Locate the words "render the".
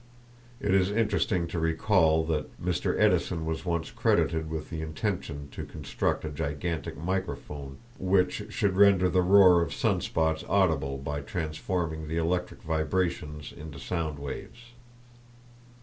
8.77-9.21